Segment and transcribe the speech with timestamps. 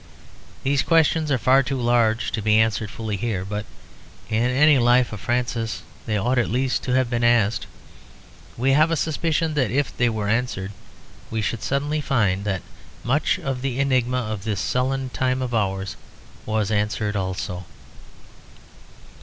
[0.63, 3.67] These questions are far too large to be answered fully here, but
[4.31, 7.67] in any life of Francis they ought at least to have been asked;
[8.57, 10.71] we have a suspicion that if they were answered,
[11.29, 12.63] we should suddenly find that
[13.03, 15.95] much of the enigma of this sullen time of ours
[16.47, 17.65] was answered also.